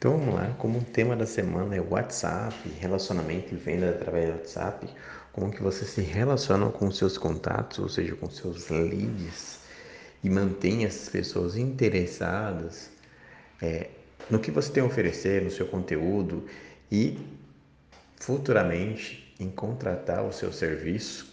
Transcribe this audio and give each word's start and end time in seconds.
Então 0.00 0.16
vamos 0.16 0.34
lá, 0.34 0.54
como 0.56 0.78
o 0.78 0.82
tema 0.82 1.14
da 1.14 1.26
semana 1.26 1.76
é 1.76 1.80
WhatsApp, 1.82 2.56
relacionamento 2.80 3.52
e 3.52 3.58
venda 3.58 3.90
através 3.90 4.30
do 4.30 4.36
WhatsApp, 4.38 4.88
como 5.30 5.52
que 5.52 5.62
você 5.62 5.84
se 5.84 6.00
relaciona 6.00 6.70
com 6.70 6.90
seus 6.90 7.18
contatos, 7.18 7.78
ou 7.78 7.86
seja, 7.86 8.16
com 8.16 8.30
seus 8.30 8.70
leads, 8.70 9.58
e 10.24 10.30
mantém 10.30 10.86
essas 10.86 11.10
pessoas 11.10 11.54
interessadas 11.54 12.88
é, 13.60 13.90
no 14.30 14.38
que 14.38 14.50
você 14.50 14.72
tem 14.72 14.82
a 14.82 14.86
oferecer, 14.86 15.42
no 15.42 15.50
seu 15.50 15.66
conteúdo 15.66 16.46
e 16.90 17.18
futuramente 18.16 19.34
em 19.38 19.50
contratar 19.50 20.24
o 20.24 20.32
seu 20.32 20.50
serviço. 20.50 21.30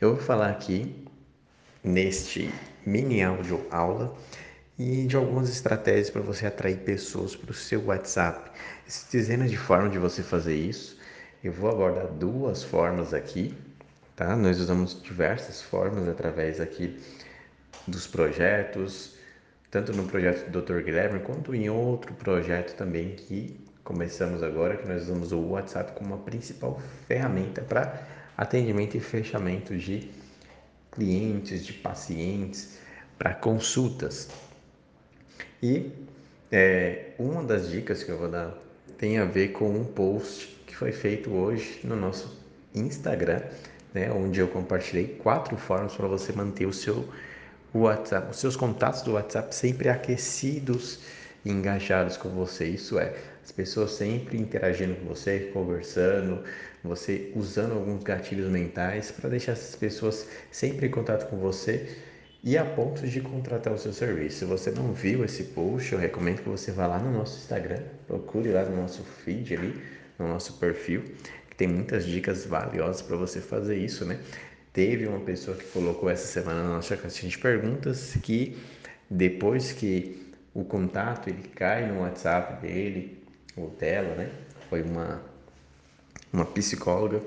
Eu 0.00 0.14
vou 0.14 0.24
falar 0.24 0.48
aqui 0.48 1.04
neste 1.84 2.50
mini 2.86 3.22
áudio 3.22 3.66
aula 3.70 4.16
e 4.78 5.06
de 5.06 5.16
algumas 5.16 5.48
estratégias 5.48 6.10
para 6.10 6.20
você 6.20 6.46
atrair 6.46 6.78
pessoas 6.78 7.34
para 7.34 7.50
o 7.50 7.54
seu 7.54 7.86
WhatsApp. 7.86 8.50
Dezenas 9.10 9.50
de 9.50 9.56
formas 9.56 9.92
de 9.92 9.98
você 9.98 10.22
fazer 10.22 10.54
isso. 10.54 10.98
Eu 11.42 11.52
vou 11.52 11.70
abordar 11.70 12.08
duas 12.08 12.62
formas 12.62 13.14
aqui, 13.14 13.54
tá? 14.14 14.36
Nós 14.36 14.60
usamos 14.60 15.00
diversas 15.02 15.62
formas 15.62 16.08
através 16.08 16.60
aqui 16.60 16.98
dos 17.86 18.06
projetos, 18.06 19.16
tanto 19.70 19.92
no 19.92 20.04
projeto 20.04 20.50
do 20.50 20.60
Dr. 20.60 20.82
Guilherme 20.82 21.20
quanto 21.20 21.54
em 21.54 21.70
outro 21.70 22.12
projeto 22.14 22.76
também 22.76 23.14
que 23.14 23.58
começamos 23.84 24.42
agora, 24.42 24.76
que 24.76 24.88
nós 24.88 25.04
usamos 25.04 25.32
o 25.32 25.38
WhatsApp 25.38 25.92
como 25.92 26.14
a 26.14 26.18
principal 26.18 26.80
ferramenta 27.06 27.62
para 27.62 28.04
atendimento 28.36 28.96
e 28.96 29.00
fechamento 29.00 29.76
de 29.76 30.10
clientes, 30.90 31.64
de 31.64 31.72
pacientes, 31.72 32.78
para 33.16 33.32
consultas. 33.34 34.28
E 35.68 35.90
é, 36.52 37.06
uma 37.18 37.42
das 37.42 37.68
dicas 37.68 38.04
que 38.04 38.12
eu 38.12 38.16
vou 38.16 38.28
dar 38.28 38.56
tem 38.96 39.18
a 39.18 39.24
ver 39.24 39.48
com 39.48 39.68
um 39.68 39.84
post 39.84 40.56
que 40.64 40.76
foi 40.76 40.92
feito 40.92 41.34
hoje 41.34 41.80
no 41.82 41.96
nosso 41.96 42.40
Instagram, 42.72 43.42
né, 43.92 44.12
onde 44.12 44.38
eu 44.38 44.46
compartilhei 44.46 45.18
quatro 45.20 45.56
formas 45.56 45.92
para 45.96 46.06
você 46.06 46.32
manter 46.32 46.66
o 46.66 46.72
seu 46.72 47.08
WhatsApp, 47.74 48.30
os 48.30 48.38
seus 48.38 48.54
contatos 48.54 49.02
do 49.02 49.14
WhatsApp 49.14 49.52
sempre 49.52 49.88
aquecidos 49.88 51.00
e 51.44 51.50
engajados 51.50 52.16
com 52.16 52.28
você. 52.28 52.66
Isso 52.66 52.96
é, 52.96 53.16
as 53.42 53.50
pessoas 53.50 53.90
sempre 53.90 54.38
interagindo 54.38 54.94
com 54.94 55.06
você, 55.06 55.50
conversando, 55.52 56.44
você 56.84 57.32
usando 57.34 57.72
alguns 57.72 58.04
gatilhos 58.04 58.48
mentais 58.48 59.10
para 59.10 59.28
deixar 59.30 59.52
essas 59.52 59.74
pessoas 59.74 60.28
sempre 60.48 60.86
em 60.86 60.90
contato 60.92 61.28
com 61.28 61.38
você 61.38 61.88
e 62.46 62.56
a 62.56 62.64
ponto 62.64 63.04
de 63.04 63.20
contratar 63.20 63.72
o 63.72 63.76
seu 63.76 63.92
serviço. 63.92 64.38
Se 64.38 64.44
você 64.44 64.70
não 64.70 64.92
viu 64.92 65.24
esse 65.24 65.42
post, 65.42 65.92
eu 65.92 65.98
recomendo 65.98 66.42
que 66.42 66.48
você 66.48 66.70
vá 66.70 66.86
lá 66.86 66.96
no 66.96 67.10
nosso 67.10 67.38
Instagram, 67.38 67.82
procure 68.06 68.52
lá 68.52 68.62
no 68.62 68.76
nosso 68.76 69.02
feed 69.02 69.52
ali, 69.56 69.82
no 70.16 70.28
nosso 70.28 70.52
perfil, 70.52 71.02
que 71.50 71.56
tem 71.56 71.66
muitas 71.66 72.06
dicas 72.06 72.46
valiosas 72.46 73.02
para 73.02 73.16
você 73.16 73.40
fazer 73.40 73.76
isso, 73.76 74.04
né? 74.04 74.20
Teve 74.72 75.08
uma 75.08 75.18
pessoa 75.18 75.56
que 75.56 75.64
colocou 75.64 76.08
essa 76.08 76.24
semana 76.28 76.62
na 76.62 76.68
nossa 76.76 76.96
caixinha 76.96 77.28
de 77.28 77.36
perguntas 77.36 78.16
que 78.22 78.56
depois 79.10 79.72
que 79.72 80.32
o 80.54 80.62
contato 80.62 81.28
ele 81.28 81.48
cai 81.48 81.90
no 81.90 82.02
WhatsApp 82.02 82.64
dele 82.64 83.24
ou 83.56 83.70
dela, 83.70 84.14
né? 84.14 84.30
Foi 84.70 84.82
uma 84.82 85.20
uma 86.32 86.44
psicóloga. 86.44 87.20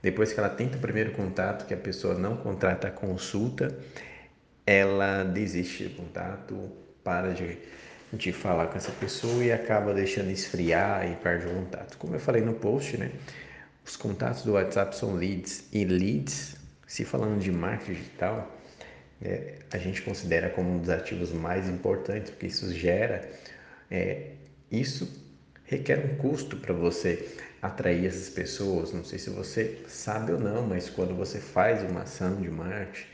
Depois 0.00 0.32
que 0.32 0.38
ela 0.38 0.48
tenta 0.48 0.76
o 0.76 0.80
primeiro 0.80 1.12
contato, 1.12 1.66
que 1.66 1.74
a 1.74 1.76
pessoa 1.76 2.14
não 2.14 2.36
contrata 2.36 2.88
a 2.88 2.90
consulta, 2.90 3.76
ela 4.66 5.24
desiste 5.24 5.84
do 5.84 5.96
contato, 5.96 6.70
para 7.02 7.32
de, 7.34 7.58
de 8.12 8.32
falar 8.32 8.68
com 8.68 8.76
essa 8.76 8.92
pessoa 8.92 9.44
e 9.44 9.52
acaba 9.52 9.92
deixando 9.92 10.30
esfriar 10.30 11.10
e 11.10 11.16
perde 11.16 11.46
o 11.46 11.50
contato. 11.50 11.98
Como 11.98 12.14
eu 12.14 12.20
falei 12.20 12.42
no 12.42 12.54
post, 12.54 12.96
né? 12.96 13.10
Os 13.84 13.96
contatos 13.96 14.44
do 14.44 14.52
WhatsApp 14.52 14.96
são 14.96 15.14
leads 15.14 15.64
e 15.72 15.84
leads, 15.84 16.56
se 16.86 17.04
falando 17.04 17.40
de 17.40 17.50
marketing 17.50 17.94
digital, 17.94 18.56
é, 19.20 19.54
a 19.72 19.78
gente 19.78 20.02
considera 20.02 20.50
como 20.50 20.70
um 20.70 20.78
dos 20.78 20.88
ativos 20.88 21.32
mais 21.32 21.68
importantes, 21.68 22.30
porque 22.30 22.46
isso 22.46 22.72
gera, 22.72 23.28
é, 23.90 24.32
isso 24.70 25.08
requer 25.64 25.98
um 26.04 26.16
custo 26.16 26.56
para 26.56 26.72
você 26.72 27.36
atrair 27.60 28.06
essas 28.06 28.28
pessoas. 28.28 28.92
Não 28.92 29.04
sei 29.04 29.18
se 29.18 29.30
você 29.30 29.82
sabe 29.88 30.32
ou 30.32 30.40
não, 30.40 30.66
mas 30.66 30.90
quando 30.90 31.14
você 31.14 31.38
faz 31.38 31.82
uma 31.82 32.02
ação 32.02 32.40
de 32.40 32.50
marketing, 32.50 33.06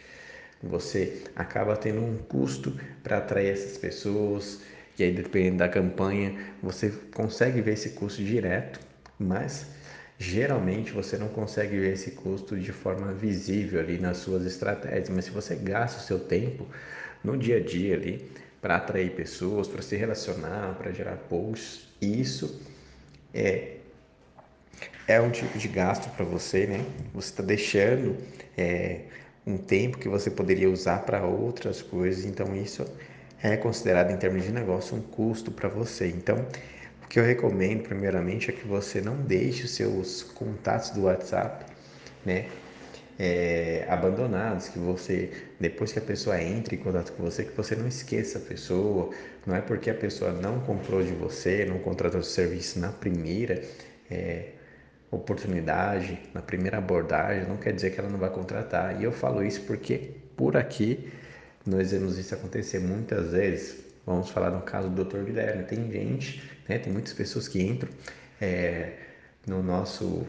você 0.62 1.24
acaba 1.36 1.76
tendo 1.76 2.00
um 2.00 2.16
custo 2.16 2.72
para 3.02 3.18
atrair 3.18 3.52
essas 3.52 3.76
pessoas, 3.78 4.60
e 4.98 5.04
aí 5.04 5.12
dependendo 5.12 5.58
da 5.58 5.68
campanha, 5.68 6.36
você 6.62 6.90
consegue 7.14 7.60
ver 7.60 7.74
esse 7.74 7.90
custo 7.90 8.22
direto, 8.22 8.80
mas 9.18 9.66
geralmente 10.18 10.90
você 10.90 11.16
não 11.16 11.28
consegue 11.28 11.78
ver 11.78 11.92
esse 11.92 12.12
custo 12.12 12.58
de 12.58 12.72
forma 12.72 13.12
visível 13.12 13.78
ali 13.80 13.98
nas 13.98 14.16
suas 14.18 14.44
estratégias, 14.44 15.08
mas 15.10 15.26
se 15.26 15.30
você 15.30 15.54
gasta 15.54 16.00
o 16.00 16.02
seu 16.02 16.18
tempo 16.18 16.66
no 17.22 17.36
dia 17.36 17.58
a 17.58 17.60
dia 17.60 17.94
ali 17.94 18.28
para 18.60 18.76
atrair 18.76 19.10
pessoas, 19.14 19.68
para 19.68 19.82
se 19.82 19.94
relacionar, 19.94 20.74
para 20.76 20.90
gerar 20.90 21.16
posts, 21.28 21.86
isso 22.00 22.60
é 23.32 23.74
é 25.06 25.20
um 25.20 25.30
tipo 25.30 25.58
de 25.58 25.68
gasto 25.68 26.10
para 26.14 26.24
você, 26.24 26.66
né? 26.66 26.84
Você 27.14 27.30
está 27.30 27.42
deixando 27.42 28.16
é, 28.56 29.00
um 29.48 29.56
tempo 29.56 29.98
que 29.98 30.08
você 30.08 30.30
poderia 30.30 30.68
usar 30.70 31.04
para 31.04 31.24
outras 31.24 31.80
coisas. 31.80 32.24
Então, 32.24 32.54
isso 32.54 32.84
é 33.42 33.56
considerado, 33.56 34.10
em 34.10 34.16
termos 34.16 34.44
de 34.44 34.52
negócio, 34.52 34.96
um 34.96 35.00
custo 35.00 35.50
para 35.50 35.68
você. 35.68 36.08
Então, 36.08 36.46
o 37.02 37.08
que 37.08 37.18
eu 37.18 37.24
recomendo, 37.24 37.82
primeiramente, 37.82 38.50
é 38.50 38.52
que 38.52 38.66
você 38.66 39.00
não 39.00 39.16
deixe 39.16 39.64
os 39.64 39.70
seus 39.70 40.22
contatos 40.22 40.90
do 40.90 41.04
WhatsApp, 41.04 41.64
né? 42.26 42.46
É, 43.20 43.84
abandonados, 43.88 44.68
que 44.68 44.78
você, 44.78 45.30
depois 45.58 45.92
que 45.92 45.98
a 45.98 46.02
pessoa 46.02 46.40
entre 46.40 46.76
em 46.76 46.78
contato 46.78 47.12
com 47.12 47.24
você, 47.24 47.42
que 47.44 47.56
você 47.56 47.74
não 47.74 47.88
esqueça 47.88 48.38
a 48.38 48.40
pessoa, 48.40 49.10
não 49.44 49.56
é 49.56 49.60
porque 49.60 49.90
a 49.90 49.94
pessoa 49.94 50.30
não 50.30 50.60
comprou 50.60 51.02
de 51.02 51.12
você, 51.14 51.64
não 51.64 51.80
contratou 51.80 52.20
o 52.20 52.24
serviço 52.24 52.78
na 52.78 52.92
primeira, 52.92 53.60
é, 54.08 54.50
oportunidade, 55.10 56.18
na 56.34 56.42
primeira 56.42 56.78
abordagem, 56.78 57.48
não 57.48 57.56
quer 57.56 57.72
dizer 57.72 57.90
que 57.90 58.00
ela 58.00 58.08
não 58.08 58.18
vai 58.18 58.30
contratar. 58.30 59.00
E 59.00 59.04
eu 59.04 59.12
falo 59.12 59.42
isso 59.42 59.62
porque 59.62 60.12
por 60.36 60.56
aqui 60.56 61.10
nós 61.66 61.92
vemos 61.92 62.18
isso 62.18 62.34
acontecer 62.34 62.78
muitas 62.78 63.32
vezes. 63.32 63.84
Vamos 64.06 64.30
falar 64.30 64.50
no 64.50 64.62
caso 64.62 64.88
do 64.88 65.04
Dr. 65.04 65.24
Guilherme. 65.24 65.64
Tem 65.64 65.90
gente, 65.90 66.42
né, 66.68 66.78
tem 66.78 66.92
muitas 66.92 67.12
pessoas 67.12 67.48
que 67.48 67.62
entram 67.62 67.90
é, 68.40 68.92
no 69.46 69.62
nosso 69.62 70.26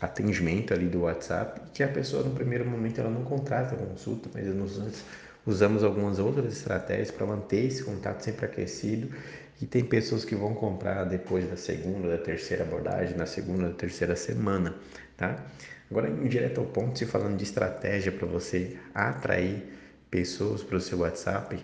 atendimento 0.00 0.74
ali 0.74 0.86
do 0.86 1.02
WhatsApp 1.02 1.60
que 1.72 1.82
a 1.82 1.88
pessoa 1.88 2.22
no 2.22 2.34
primeiro 2.34 2.68
momento 2.68 3.00
ela 3.00 3.10
não 3.10 3.24
contrata 3.24 3.74
a 3.74 3.78
consulta, 3.78 4.28
mas 4.34 4.46
nós 4.54 5.02
usamos 5.46 5.84
algumas 5.84 6.18
outras 6.18 6.52
estratégias 6.52 7.10
para 7.10 7.26
manter 7.26 7.66
esse 7.66 7.82
contato 7.82 8.20
sempre 8.22 8.46
aquecido 8.46 9.14
e 9.60 9.66
tem 9.66 9.84
pessoas 9.84 10.24
que 10.24 10.34
vão 10.34 10.54
comprar 10.54 11.04
depois 11.04 11.48
da 11.48 11.56
segunda, 11.56 12.08
da 12.08 12.18
terceira 12.18 12.64
abordagem, 12.64 13.16
na 13.16 13.26
segunda, 13.26 13.68
da 13.68 13.74
terceira 13.74 14.16
semana, 14.16 14.74
tá? 15.16 15.44
Agora, 15.90 16.08
em 16.08 16.26
direto 16.26 16.60
ao 16.60 16.66
ponto, 16.66 16.98
se 16.98 17.06
falando 17.06 17.36
de 17.36 17.44
estratégia 17.44 18.10
para 18.10 18.26
você 18.26 18.76
atrair 18.94 19.62
pessoas 20.10 20.62
para 20.62 20.76
o 20.76 20.80
seu 20.80 20.98
WhatsApp, 20.98 21.56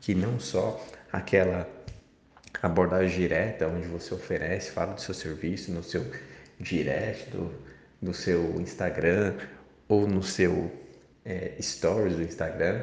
que 0.00 0.14
não 0.14 0.38
só 0.38 0.84
aquela 1.12 1.68
abordagem 2.62 3.18
direta, 3.18 3.66
onde 3.66 3.86
você 3.88 4.14
oferece, 4.14 4.70
fala 4.70 4.94
do 4.94 5.00
seu 5.00 5.14
serviço 5.14 5.72
no 5.72 5.82
seu 5.82 6.04
direct, 6.60 7.30
do, 7.30 7.52
do 8.00 8.14
seu 8.14 8.60
Instagram 8.60 9.34
ou 9.88 10.06
no 10.06 10.22
seu 10.22 10.70
é, 11.24 11.56
stories 11.60 12.16
do 12.16 12.22
Instagram. 12.22 12.82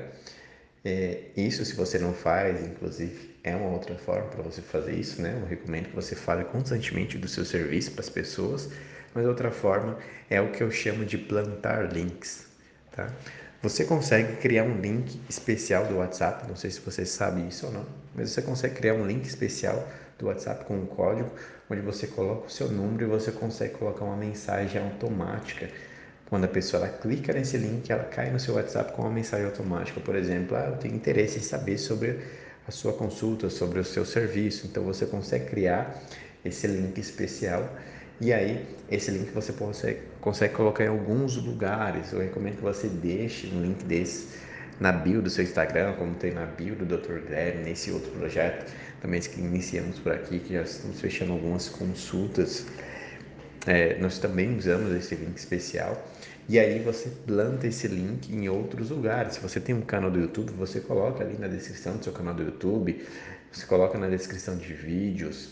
É, 0.84 1.18
isso, 1.36 1.66
se 1.66 1.76
você 1.76 2.00
não 2.00 2.14
faz, 2.14 2.66
inclusive, 2.66 3.30
é 3.44 3.56
uma 3.56 3.70
outra 3.70 3.98
forma 3.98 4.28
para 4.30 4.42
você 4.42 4.62
fazer 4.62 4.94
isso, 4.94 5.22
né? 5.22 5.38
Eu 5.42 5.46
recomendo 5.46 5.90
que 5.90 5.96
você 5.96 6.16
fale 6.16 6.44
constantemente 6.46 7.18
do 7.18 7.28
seu 7.28 7.44
serviço 7.44 7.92
para 7.92 8.02
as 8.02 8.10
pessoas, 8.10 8.70
mas 9.14 9.26
outra 9.26 9.52
forma 9.52 9.98
é 10.30 10.40
o 10.42 10.52
que 10.52 10.64
eu 10.64 10.72
chamo 10.72 11.04
de 11.06 11.18
plantar 11.18 11.92
links, 11.92 12.48
tá? 12.92 13.12
Você 13.62 13.84
consegue 13.84 14.38
criar 14.38 14.64
um 14.64 14.80
link 14.80 15.20
especial 15.28 15.86
do 15.86 15.98
WhatsApp, 15.98 16.48
não 16.48 16.56
sei 16.56 16.72
se 16.72 16.80
você 16.80 17.06
sabe 17.06 17.46
isso 17.46 17.66
ou 17.66 17.74
não, 17.74 17.86
mas 18.16 18.32
você 18.32 18.42
consegue 18.42 18.76
criar 18.76 18.94
um 18.94 19.06
link 19.06 19.26
especial 19.26 19.86
do 20.18 20.28
WhatsApp 20.28 20.64
com 20.64 20.78
um 20.78 20.86
código 20.86 21.30
onde 21.70 21.82
você 21.82 22.08
coloca 22.08 22.48
o 22.48 22.50
seu 22.50 22.70
número 22.70 23.04
e 23.04 23.08
você 23.08 23.32
consegue 23.34 23.74
colocar 23.74 24.06
uma 24.06 24.16
mensagem 24.16 24.82
automática. 24.82 25.70
Quando 26.30 26.46
a 26.46 26.48
pessoa 26.48 26.88
clica 26.88 27.34
nesse 27.34 27.58
link, 27.58 27.92
ela 27.92 28.04
cai 28.04 28.30
no 28.30 28.40
seu 28.40 28.54
WhatsApp 28.54 28.94
com 28.94 29.02
uma 29.02 29.12
mensagem 29.12 29.48
automática, 29.48 30.00
por 30.00 30.16
exemplo, 30.16 30.56
ah, 30.56 30.68
eu 30.70 30.78
tenho 30.78 30.96
interesse 30.96 31.40
em 31.40 31.42
saber 31.42 31.78
sobre 31.80 32.20
a 32.68 32.72
sua 32.72 32.94
consulta, 32.94 33.50
sobre 33.50 33.80
o 33.80 33.84
seu 33.84 34.06
serviço. 34.06 34.68
Então 34.68 34.84
você 34.84 35.08
consegue 35.08 35.46
criar 35.50 36.00
esse 36.46 36.68
link 36.68 36.98
especial 37.00 37.68
e 38.22 38.32
aí 38.32 38.66
esse 38.92 39.10
link 39.10 39.32
você 39.32 39.52
consegue, 39.54 40.02
consegue 40.22 40.54
colocar 40.54 40.84
em 40.84 40.90
alguns 40.90 41.36
lugares. 41.36 42.12
Eu 42.12 42.20
recomendo 42.20 42.58
que 42.58 42.62
você 42.62 42.88
deixe 42.88 43.48
um 43.48 43.62
link 43.62 43.84
desse 43.86 44.28
na 44.80 44.92
bio 44.92 45.22
do 45.22 45.30
seu 45.30 45.44
Instagram, 45.44 45.94
como 45.94 46.14
tem 46.16 46.32
na 46.32 46.46
bio 46.46 46.76
do 46.76 46.86
Dr. 46.86 47.20
Guilherme, 47.26 47.64
nesse 47.64 47.92
outro 47.92 48.12
projeto, 48.12 48.72
também 49.02 49.20
que 49.20 49.40
iniciamos 49.40 50.00
por 50.00 50.14
aqui, 50.14 50.40
que 50.40 50.54
já 50.54 50.62
estamos 50.62 51.02
fechando 51.02 51.34
algumas 51.34 51.68
consultas. 51.68 52.66
É, 53.70 54.00
nós 54.00 54.18
também 54.18 54.58
usamos 54.58 54.92
esse 54.96 55.14
link 55.14 55.38
especial. 55.38 56.04
E 56.48 56.58
aí 56.58 56.80
você 56.80 57.08
planta 57.28 57.68
esse 57.68 57.88
link 57.88 58.34
em 58.34 58.50
outros 58.50 58.90
lugares. 58.90 59.36
Se 59.36 59.40
você 59.42 59.60
tem 59.60 59.76
um 59.76 59.82
canal 59.82 60.10
do 60.10 60.20
YouTube, 60.20 60.52
você 60.54 60.80
coloca 60.80 61.24
ali 61.24 61.38
na 61.38 61.48
descrição 61.48 61.96
do 61.96 62.04
seu 62.04 62.12
canal 62.12 62.34
do 62.34 62.42
YouTube, 62.42 63.06
você 63.52 63.68
coloca 63.68 63.96
na 64.00 64.10
descrição 64.10 64.58
de 64.58 64.74
vídeos. 64.74 65.52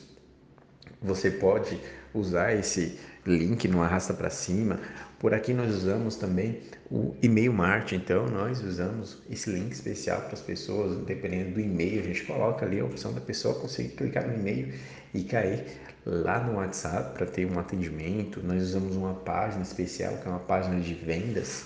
Você 0.99 1.29
pode 1.29 1.79
usar 2.11 2.55
esse 2.55 2.99
link 3.23 3.67
no 3.67 3.83
arrasta 3.83 4.15
para 4.15 4.31
cima. 4.31 4.79
Por 5.19 5.33
aqui 5.33 5.51
nós 5.51 5.73
usamos 5.73 6.15
também 6.15 6.61
o 6.91 7.15
e-mail 7.23 7.51
marketing, 7.51 8.03
então 8.03 8.27
nós 8.27 8.61
usamos 8.61 9.17
esse 9.27 9.49
link 9.49 9.71
especial 9.71 10.21
para 10.21 10.33
as 10.33 10.41
pessoas, 10.41 11.03
dependendo 11.05 11.55
do 11.55 11.59
e-mail, 11.59 12.01
a 12.01 12.03
gente 12.03 12.23
coloca 12.23 12.65
ali 12.65 12.79
a 12.79 12.85
opção 12.85 13.11
da 13.13 13.21
pessoa 13.21 13.55
conseguir 13.55 13.89
clicar 13.95 14.27
no 14.27 14.35
e-mail 14.35 14.71
e 15.15 15.23
cair 15.23 15.65
lá 16.05 16.39
no 16.43 16.57
WhatsApp 16.57 17.17
para 17.17 17.25
ter 17.25 17.45
um 17.45 17.57
atendimento. 17.57 18.41
Nós 18.43 18.61
usamos 18.61 18.95
uma 18.95 19.15
página 19.15 19.63
especial, 19.63 20.17
que 20.17 20.27
é 20.27 20.29
uma 20.29 20.39
página 20.39 20.79
de 20.79 20.93
vendas, 20.93 21.65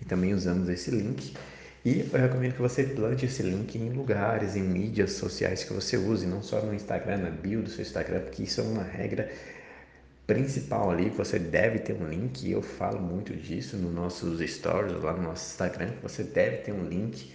e 0.00 0.04
também 0.04 0.34
usamos 0.34 0.68
esse 0.68 0.90
link. 0.90 1.34
E 1.82 2.00
eu 2.00 2.20
recomendo 2.20 2.52
que 2.52 2.60
você 2.60 2.84
plante 2.84 3.24
esse 3.24 3.42
link 3.42 3.76
em 3.76 3.88
lugares, 3.90 4.54
em 4.54 4.62
mídias 4.62 5.12
sociais 5.12 5.64
que 5.64 5.72
você 5.72 5.96
use, 5.96 6.26
não 6.26 6.42
só 6.42 6.60
no 6.60 6.74
Instagram, 6.74 7.16
na 7.16 7.30
bio 7.30 7.62
do 7.62 7.70
seu 7.70 7.80
Instagram, 7.80 8.20
porque 8.20 8.42
isso 8.42 8.60
é 8.60 8.64
uma 8.64 8.82
regra 8.82 9.32
principal 10.30 10.92
ali, 10.92 11.08
você 11.10 11.40
deve 11.40 11.80
ter 11.80 11.92
um 11.92 12.06
link, 12.06 12.48
eu 12.48 12.62
falo 12.62 13.00
muito 13.00 13.34
disso 13.34 13.76
nos 13.76 13.92
nossos 13.92 14.38
stories, 14.48 15.02
lá 15.02 15.12
no 15.12 15.24
nosso 15.24 15.50
Instagram, 15.50 15.90
você 16.00 16.22
deve 16.22 16.58
ter 16.58 16.70
um 16.70 16.84
link 16.84 17.32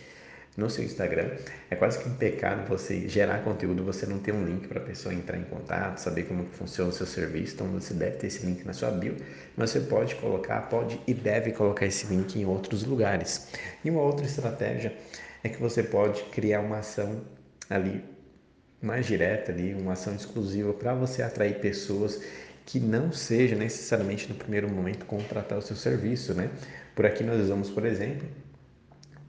no 0.56 0.70
seu 0.70 0.86
Instagram. 0.86 1.32
É 1.70 1.76
quase 1.76 2.00
que 2.00 2.08
um 2.08 2.14
pecado 2.14 2.66
você 2.70 3.06
gerar 3.10 3.40
conteúdo, 3.40 3.84
você 3.84 4.06
não 4.06 4.20
ter 4.20 4.34
um 4.34 4.46
link 4.46 4.70
para 4.70 4.80
a 4.80 4.84
pessoa 4.84 5.14
entrar 5.14 5.38
em 5.38 5.44
contato, 5.44 5.98
saber 5.98 6.24
como 6.24 6.46
funciona 6.46 6.90
o 6.90 6.94
seu 6.94 7.06
serviço. 7.06 7.56
Então 7.56 7.68
você 7.68 7.94
deve 7.94 8.16
ter 8.16 8.28
esse 8.28 8.46
link 8.46 8.64
na 8.64 8.72
sua 8.72 8.92
bio, 8.92 9.18
mas 9.58 9.72
você 9.72 9.82
pode 9.82 10.16
colocar, 10.16 10.62
pode 10.70 10.98
e 11.06 11.14
deve 11.14 11.52
colocar 11.52 11.86
esse 11.86 12.08
link 12.08 12.40
em 12.40 12.46
outros 12.46 12.86
lugares. 12.86 13.50
E 13.84 13.90
uma 13.90 14.04
outra 14.04 14.26
estratégia 14.26 14.96
é 15.44 15.50
que 15.50 15.60
você 15.60 15.84
pode 15.84 16.24
criar 16.32 16.62
uma 16.62 16.78
ação 16.78 17.26
ali 17.70 18.02
mais 18.82 19.06
direta 19.06 19.52
ali, 19.52 19.74
uma 19.74 19.94
ação 19.94 20.16
exclusiva 20.16 20.72
para 20.72 20.94
você 20.94 21.22
atrair 21.22 21.60
pessoas 21.60 22.22
que 22.66 22.80
não 22.80 23.12
seja 23.12 23.56
necessariamente 23.56 24.28
no 24.28 24.36
primeiro 24.36 24.70
momento 24.70 25.06
contratar 25.06 25.60
o 25.60 25.62
seu 25.62 25.76
serviço, 25.76 26.34
né? 26.34 26.50
Por 26.96 27.06
aqui 27.06 27.24
nós 27.24 27.40
usamos, 27.42 27.70
por 27.70 27.86
exemplo, 27.86 28.28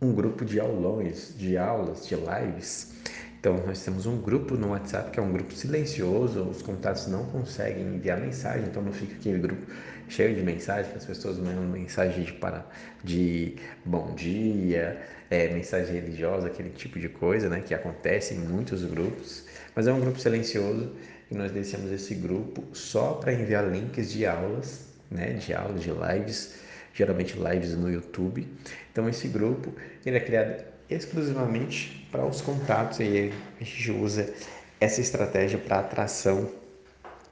um 0.00 0.14
grupo 0.14 0.44
de 0.44 0.58
aulões, 0.58 1.34
de 1.36 1.56
aulas, 1.56 2.06
de 2.06 2.14
lives. 2.14 2.94
Então, 3.38 3.62
nós 3.64 3.84
temos 3.84 4.06
um 4.06 4.20
grupo 4.20 4.56
no 4.56 4.70
WhatsApp 4.70 5.10
que 5.10 5.20
é 5.20 5.22
um 5.22 5.32
grupo 5.32 5.52
silencioso, 5.52 6.42
os 6.42 6.62
contatos 6.62 7.06
não 7.06 7.26
conseguem 7.26 7.94
enviar 7.94 8.18
mensagem, 8.18 8.66
então 8.66 8.82
não 8.82 8.92
fica 8.92 9.14
aquele 9.14 9.38
grupo 9.38 9.66
cheio 10.08 10.34
de 10.34 10.42
mensagens, 10.42 10.88
que 10.88 10.98
as 10.98 11.04
pessoas 11.04 11.38
mandam 11.38 11.62
mensagem 11.64 12.24
de, 12.24 12.32
para, 12.32 12.66
de 13.04 13.56
bom 13.84 14.14
dia, 14.14 15.00
é, 15.30 15.48
mensagem 15.52 15.94
religiosa, 15.94 16.48
aquele 16.48 16.70
tipo 16.70 16.98
de 16.98 17.08
coisa 17.08 17.48
né, 17.48 17.60
que 17.60 17.74
acontece 17.74 18.34
em 18.34 18.38
muitos 18.38 18.84
grupos, 18.84 19.44
mas 19.74 19.86
é 19.86 19.92
um 19.92 20.00
grupo 20.00 20.18
silencioso 20.18 20.92
nós 21.34 21.50
deixamos 21.50 21.90
esse 21.90 22.14
grupo 22.14 22.64
só 22.72 23.14
para 23.14 23.32
enviar 23.32 23.68
links 23.68 24.12
de 24.12 24.24
aulas, 24.26 24.86
né, 25.10 25.32
de 25.34 25.52
aulas, 25.52 25.82
de 25.82 25.90
lives, 25.90 26.54
geralmente 26.94 27.36
lives 27.36 27.74
no 27.74 27.90
YouTube. 27.90 28.46
Então 28.92 29.08
esse 29.08 29.28
grupo 29.28 29.72
ele 30.04 30.16
é 30.16 30.20
criado 30.20 30.64
exclusivamente 30.88 32.08
para 32.12 32.24
os 32.24 32.40
contatos 32.40 33.00
e 33.00 33.32
a 33.60 33.64
gente 33.64 33.90
usa 33.92 34.32
essa 34.80 35.00
estratégia 35.00 35.58
para 35.58 35.80
atração 35.80 36.50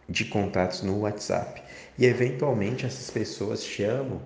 de 0.09 0.25
contatos 0.25 0.83
no 0.83 1.01
WhatsApp. 1.01 1.63
E 1.97 2.05
eventualmente 2.05 2.85
essas 2.85 3.11
pessoas 3.11 3.65
chamam 3.65 4.21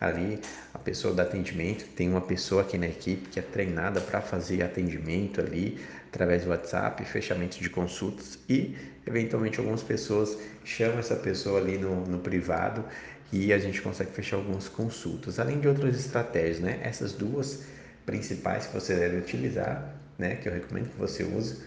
ali 0.00 0.40
a 0.72 0.78
pessoa 0.78 1.12
do 1.12 1.20
atendimento, 1.20 1.84
tem 1.94 2.08
uma 2.08 2.22
pessoa 2.22 2.62
aqui 2.62 2.78
na 2.78 2.86
equipe 2.86 3.28
que 3.28 3.38
é 3.38 3.42
treinada 3.42 4.00
para 4.00 4.22
fazer 4.22 4.62
atendimento 4.62 5.40
ali 5.40 5.78
através 6.08 6.44
do 6.44 6.50
WhatsApp, 6.50 7.04
fechamento 7.04 7.60
de 7.60 7.68
consultas 7.68 8.38
e 8.48 8.76
eventualmente 9.06 9.58
algumas 9.58 9.82
pessoas 9.82 10.38
chamam 10.64 10.98
essa 10.98 11.16
pessoa 11.16 11.60
ali 11.60 11.76
no, 11.76 12.06
no 12.06 12.18
privado 12.18 12.84
e 13.32 13.52
a 13.52 13.58
gente 13.58 13.80
consegue 13.80 14.10
fechar 14.10 14.36
algumas 14.36 14.68
consultas, 14.68 15.38
além 15.38 15.60
de 15.60 15.68
outras 15.68 15.96
estratégias, 15.96 16.58
né? 16.58 16.80
Essas 16.82 17.12
duas 17.12 17.62
principais 18.04 18.66
que 18.66 18.74
você 18.74 18.94
deve 18.96 19.18
utilizar, 19.18 19.94
né? 20.18 20.34
Que 20.36 20.48
eu 20.48 20.52
recomendo 20.52 20.90
que 20.90 20.98
você 20.98 21.22
use. 21.22 21.58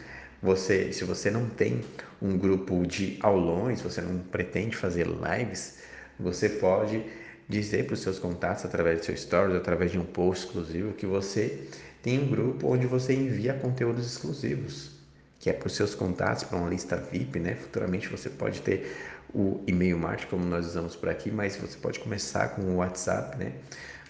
Você, 0.41 0.91
se 0.91 1.05
você 1.05 1.31
não 1.31 1.47
tem 1.47 1.81
um 2.21 2.37
grupo 2.37 2.85
de 2.85 3.17
aulões, 3.21 3.81
você 3.81 4.01
não 4.01 4.19
pretende 4.19 4.75
fazer 4.75 5.07
lives, 5.07 5.77
você 6.19 6.49
pode 6.49 7.01
dizer 7.47 7.85
para 7.85 7.93
os 7.93 8.01
seus 8.01 8.19
contatos 8.19 8.65
através 8.65 8.99
do 8.99 9.05
seu 9.05 9.17
stories, 9.17 9.55
através 9.55 9.91
de 9.91 9.99
um 9.99 10.05
post 10.05 10.45
exclusivo, 10.45 10.93
que 10.93 11.05
você 11.05 11.67
tem 12.01 12.19
um 12.19 12.27
grupo 12.27 12.67
onde 12.67 12.85
você 12.85 13.13
envia 13.13 13.53
conteúdos 13.53 14.05
exclusivos, 14.05 14.91
que 15.39 15.49
é 15.49 15.53
para 15.53 15.67
os 15.67 15.75
seus 15.75 15.95
contatos, 15.95 16.43
para 16.43 16.57
uma 16.57 16.69
lista 16.69 16.95
VIP, 16.97 17.39
né? 17.39 17.55
Futuramente 17.55 18.09
você 18.09 18.29
pode 18.29 18.61
ter 18.61 18.95
o 19.33 19.61
e-mail 19.67 19.97
marketing, 19.97 20.29
como 20.29 20.45
nós 20.45 20.65
usamos 20.65 20.95
por 20.95 21.09
aqui, 21.09 21.31
mas 21.31 21.55
você 21.55 21.77
pode 21.77 21.99
começar 21.99 22.49
com 22.49 22.61
o 22.61 22.75
WhatsApp, 22.77 23.37
né? 23.37 23.53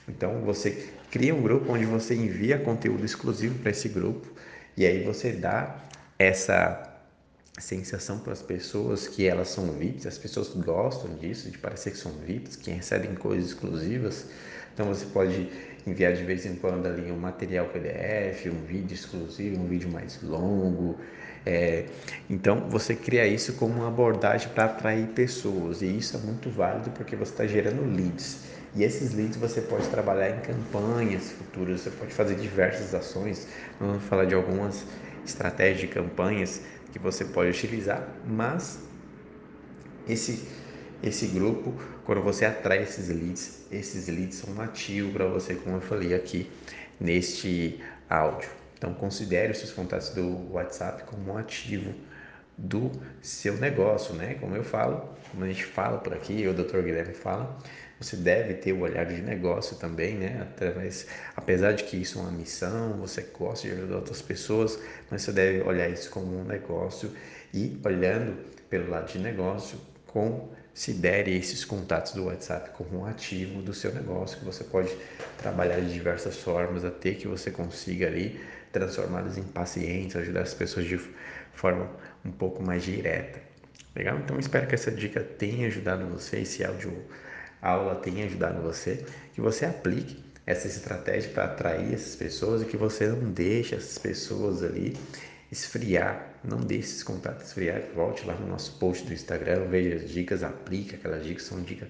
Então 0.07 0.41
você 0.41 0.89
cria 1.11 1.33
um 1.33 1.41
grupo 1.41 1.71
onde 1.71 1.85
você 1.85 2.13
envia 2.13 2.59
conteúdo 2.59 3.05
exclusivo 3.05 3.57
para 3.59 3.71
esse 3.71 3.87
grupo 3.87 4.27
e 4.75 4.85
aí 4.85 5.03
você 5.03 5.31
dá 5.31 5.77
essa 6.19 6.92
sensação 7.61 8.19
para 8.19 8.33
as 8.33 8.41
pessoas 8.41 9.07
que 9.07 9.27
elas 9.27 9.49
são 9.49 9.71
VIPs, 9.71 10.07
as 10.07 10.17
pessoas 10.17 10.49
gostam 10.49 11.13
disso, 11.15 11.49
de 11.51 11.57
parecer 11.57 11.91
que 11.91 11.97
são 11.97 12.11
VIPs, 12.11 12.55
que 12.55 12.71
recebem 12.71 13.13
coisas 13.15 13.49
exclusivas. 13.49 14.25
Então 14.73 14.87
você 14.87 15.05
pode 15.05 15.49
enviar 15.85 16.13
de 16.13 16.23
vez 16.23 16.45
em 16.45 16.55
quando 16.55 16.87
ali 16.87 17.11
um 17.11 17.17
material 17.17 17.67
PDF, 17.67 18.47
um 18.47 18.65
vídeo 18.65 18.95
exclusivo, 18.95 19.61
um 19.61 19.67
vídeo 19.67 19.91
mais 19.91 20.19
longo, 20.23 20.97
é, 21.45 21.85
então, 22.29 22.69
você 22.69 22.95
cria 22.95 23.27
isso 23.27 23.53
como 23.53 23.73
uma 23.73 23.87
abordagem 23.89 24.49
para 24.49 24.65
atrair 24.65 25.07
pessoas, 25.07 25.81
e 25.81 25.97
isso 25.97 26.15
é 26.15 26.19
muito 26.21 26.49
válido 26.49 26.89
porque 26.91 27.15
você 27.15 27.31
está 27.31 27.45
gerando 27.45 27.83
leads. 27.83 28.39
E 28.75 28.83
esses 28.83 29.13
leads 29.13 29.37
você 29.37 29.61
pode 29.61 29.87
trabalhar 29.89 30.29
em 30.29 30.39
campanhas 30.39 31.31
futuras, 31.31 31.81
você 31.81 31.91
pode 31.91 32.13
fazer 32.13 32.35
diversas 32.35 32.95
ações. 32.95 33.47
Vamos 33.79 34.03
falar 34.05 34.25
de 34.25 34.33
algumas 34.33 34.85
estratégias 35.25 35.81
de 35.81 35.87
campanhas 35.87 36.61
que 36.93 36.99
você 36.99 37.25
pode 37.25 37.49
utilizar, 37.49 38.07
mas 38.25 38.79
esse 40.07 40.47
esse 41.03 41.27
grupo, 41.27 41.73
quando 42.05 42.21
você 42.21 42.45
atrai 42.45 42.81
esses 42.81 43.09
leads, 43.09 43.65
esses 43.69 44.07
leads 44.07 44.37
são 44.37 44.61
ativos 44.61 45.11
para 45.11 45.25
você, 45.25 45.53
como 45.53 45.75
eu 45.75 45.81
falei 45.81 46.15
aqui 46.15 46.49
neste 46.97 47.81
áudio. 48.09 48.49
Então, 48.77 48.93
considere 48.93 49.51
os 49.51 49.57
seus 49.57 49.73
contatos 49.73 50.11
do 50.11 50.49
WhatsApp 50.53 51.03
como 51.03 51.33
um 51.33 51.37
ativo 51.37 51.93
do 52.57 52.89
seu 53.21 53.57
negócio, 53.57 54.15
né? 54.15 54.35
Como 54.35 54.55
eu 54.55 54.63
falo, 54.63 55.09
como 55.29 55.43
a 55.43 55.47
gente 55.47 55.65
fala 55.65 55.97
por 55.97 56.13
aqui, 56.13 56.47
o 56.47 56.53
Dr. 56.53 56.81
Guilherme 56.81 57.13
fala, 57.13 57.53
você 57.99 58.15
deve 58.17 58.55
ter 58.55 58.73
o 58.73 58.81
olhar 58.81 59.05
de 59.05 59.21
negócio 59.21 59.77
também, 59.77 60.15
né? 60.15 60.39
Através, 60.41 61.07
apesar 61.35 61.73
de 61.73 61.83
que 61.83 61.97
isso 61.97 62.19
é 62.19 62.21
uma 62.21 62.31
missão, 62.31 62.97
você 62.97 63.21
gosta 63.21 63.67
de 63.67 63.73
ajudar 63.73 63.95
outras 63.97 64.21
pessoas, 64.21 64.79
mas 65.09 65.21
você 65.21 65.31
deve 65.31 65.61
olhar 65.61 65.89
isso 65.89 66.09
como 66.09 66.39
um 66.39 66.43
negócio 66.43 67.11
e 67.53 67.79
olhando 67.85 68.37
pelo 68.69 68.89
lado 68.89 69.11
de 69.11 69.19
negócio, 69.19 69.79
considere 70.07 71.35
esses 71.35 71.63
contatos 71.63 72.13
do 72.13 72.25
WhatsApp 72.25 72.71
como 72.71 73.01
um 73.01 73.05
ativo 73.05 73.61
do 73.61 73.73
seu 73.73 73.93
negócio 73.93 74.39
que 74.39 74.45
você 74.45 74.63
pode 74.63 74.95
trabalhar 75.37 75.79
de 75.79 75.93
diversas 75.93 76.37
formas 76.37 76.83
até 76.83 77.11
que 77.13 77.27
você 77.27 77.51
consiga 77.51 78.07
ali 78.07 78.39
transformá-los 78.71 79.37
em 79.37 79.43
pacientes, 79.43 80.15
ajudar 80.15 80.41
as 80.41 80.53
pessoas 80.53 80.87
de 80.87 80.99
forma 81.53 81.89
um 82.25 82.31
pouco 82.31 82.63
mais 82.63 82.83
direta. 82.83 83.39
Legal? 83.95 84.17
Então 84.17 84.39
espero 84.39 84.67
que 84.67 84.73
essa 84.73 84.91
dica 84.91 85.21
tenha 85.21 85.67
ajudado 85.67 86.07
você, 86.07 86.39
esse 86.39 86.63
áudio 86.65 86.91
aula 87.63 87.95
tenha 87.95 88.25
ajudado 88.25 88.61
você, 88.61 89.05
que 89.33 89.41
você 89.41 89.65
aplique 89.65 90.23
essa 90.45 90.67
estratégia 90.67 91.31
para 91.31 91.45
atrair 91.45 91.93
essas 91.93 92.15
pessoas 92.15 92.61
e 92.61 92.65
que 92.65 92.75
você 92.75 93.07
não 93.07 93.31
deixe 93.31 93.75
essas 93.75 93.97
pessoas 93.97 94.61
ali 94.61 94.97
esfriar, 95.51 96.33
não 96.43 96.57
deixe 96.57 96.89
esses 96.89 97.03
contatos 97.03 97.47
esfriar, 97.47 97.81
volte 97.95 98.25
lá 98.25 98.33
no 98.35 98.47
nosso 98.47 98.77
post 98.79 99.05
do 99.05 99.13
Instagram, 99.13 99.67
veja 99.69 99.95
as 99.95 100.09
dicas, 100.09 100.43
aplique 100.43 100.95
aquelas 100.95 101.23
dicas, 101.23 101.43
são 101.43 101.61
dicas 101.61 101.87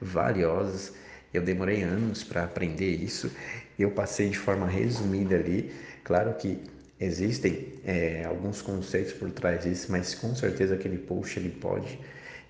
valiosas. 0.00 0.92
Eu 1.32 1.42
demorei 1.42 1.82
anos 1.82 2.22
para 2.22 2.44
aprender 2.44 2.90
isso, 2.90 3.30
eu 3.78 3.90
passei 3.90 4.28
de 4.28 4.38
forma 4.38 4.66
resumida 4.66 5.34
ali, 5.34 5.72
Claro 6.04 6.34
que 6.34 6.62
existem 7.00 7.72
é, 7.82 8.24
alguns 8.24 8.60
conceitos 8.60 9.14
por 9.14 9.30
trás 9.30 9.64
disso, 9.64 9.90
mas 9.90 10.14
com 10.14 10.34
certeza 10.34 10.74
aquele 10.74 10.98
post 10.98 11.38
ele 11.38 11.48
pode 11.48 11.98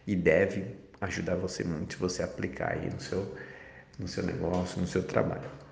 e 0.06 0.16
deve 0.16 0.64
ajudar 1.04 1.36
você 1.36 1.64
muito 1.64 1.94
se 1.94 2.00
você 2.00 2.22
aplicar 2.22 2.72
aí 2.72 2.90
no 2.90 3.00
seu, 3.00 3.36
no 3.98 4.08
seu 4.08 4.24
negócio, 4.24 4.80
no 4.80 4.86
seu 4.86 5.02
trabalho. 5.02 5.63